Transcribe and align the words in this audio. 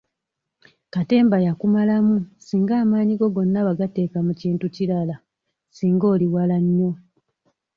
Katemba 0.93 1.37
yakumalamu 1.47 2.17
singa 2.45 2.73
amaanyi 2.83 3.13
go 3.19 3.27
gonna 3.35 3.59
wagateeka 3.67 4.17
mu 4.27 4.33
kintu 4.41 4.63
ekirala 4.69 5.15
singa 5.75 6.05
oli 6.13 6.27
wala 6.33 6.57
nnyo. 6.65 6.91